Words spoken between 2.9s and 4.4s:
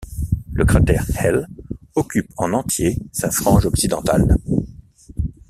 sa frange occidentale.